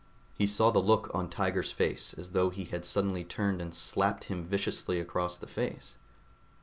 He 0.33 0.47
saw 0.47 0.71
the 0.71 0.79
look 0.79 1.11
on 1.13 1.29
Tiger's 1.29 1.71
face, 1.71 2.15
as 2.15 2.31
though 2.31 2.49
he 2.49 2.63
had 2.65 2.85
suddenly 2.85 3.23
turned 3.23 3.61
and 3.61 3.71
slapped 3.71 4.23
him 4.23 4.41
viciously 4.43 4.99
across 4.99 5.37
the 5.37 5.45
face. 5.45 5.95